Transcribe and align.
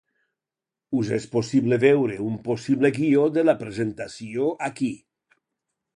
Us 0.99 1.11
és 1.17 1.27
possible 1.35 1.77
veure 1.83 2.17
un 2.29 2.39
possible 2.47 2.93
guió 2.97 3.27
de 3.39 3.47
la 3.47 3.57
presentació 3.63 4.49
aquí. 4.73 4.93